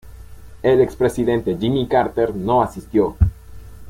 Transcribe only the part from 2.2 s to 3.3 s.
no asistió.